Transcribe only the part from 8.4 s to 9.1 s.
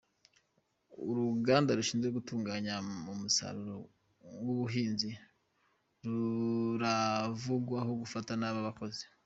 abakozi